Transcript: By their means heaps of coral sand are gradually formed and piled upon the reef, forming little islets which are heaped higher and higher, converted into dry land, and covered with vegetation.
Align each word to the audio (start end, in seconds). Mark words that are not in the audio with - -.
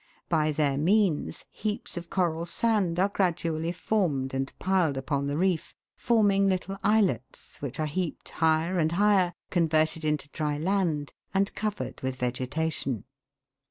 By 0.29 0.51
their 0.51 0.79
means 0.79 1.45
heaps 1.51 1.95
of 1.95 2.09
coral 2.09 2.45
sand 2.47 2.99
are 2.99 3.07
gradually 3.07 3.71
formed 3.71 4.33
and 4.33 4.51
piled 4.57 4.97
upon 4.97 5.27
the 5.27 5.37
reef, 5.37 5.75
forming 5.95 6.47
little 6.47 6.79
islets 6.83 7.57
which 7.61 7.79
are 7.79 7.85
heaped 7.85 8.29
higher 8.29 8.79
and 8.79 8.93
higher, 8.93 9.35
converted 9.51 10.03
into 10.03 10.27
dry 10.29 10.57
land, 10.57 11.13
and 11.35 11.53
covered 11.53 12.01
with 12.01 12.15
vegetation. 12.15 13.03